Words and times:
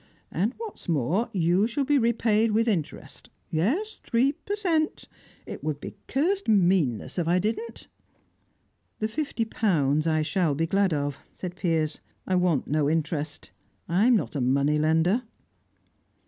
And, 0.31 0.55
what's 0.57 0.89
more, 0.89 1.29
you 1.31 1.67
shall 1.67 1.83
be 1.85 1.99
repaid 1.99 2.53
with 2.53 2.67
interest; 2.67 3.29
yes, 3.51 3.99
three 4.03 4.31
per 4.31 4.55
cent. 4.55 5.07
It 5.45 5.63
would 5.63 5.79
be 5.79 5.93
cursed 6.07 6.47
meanness 6.49 7.19
if 7.19 7.27
I 7.27 7.37
didn't." 7.37 7.87
"The 8.97 9.07
fifty 9.07 9.45
pounds 9.45 10.07
I 10.07 10.23
shall 10.23 10.55
be 10.55 10.65
glad 10.65 10.91
of," 10.91 11.19
said 11.31 11.55
Piers. 11.55 11.99
"I 12.25 12.33
want 12.33 12.65
no 12.65 12.89
interest. 12.89 13.51
I'm 13.87 14.15
not 14.15 14.35
a 14.35 14.41
money 14.41 14.79
lender." 14.79 15.21